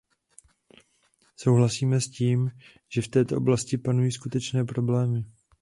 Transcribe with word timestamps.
Souhlasíme 1.35 2.01
s 2.01 2.09
tím, 2.09 2.51
že 2.89 3.01
v 3.01 3.07
této 3.07 3.37
oblasti 3.37 3.77
panují 3.77 4.11
skutečné 4.11 4.65
problémy. 4.65 5.25